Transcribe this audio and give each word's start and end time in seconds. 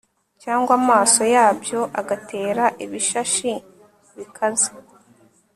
cyangwa 0.43 0.71
amaso 0.79 1.21
yabyo 1.35 1.79
agatera 1.99 2.63
ibishashi 2.85 3.51
bikaze 4.17 4.69